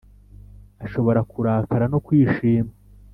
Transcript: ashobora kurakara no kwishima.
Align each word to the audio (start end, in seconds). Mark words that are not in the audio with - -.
ashobora 0.85 1.19
kurakara 1.31 1.85
no 1.91 1.99
kwishima. 2.05 2.71